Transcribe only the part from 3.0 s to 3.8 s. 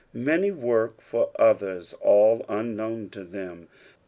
to them.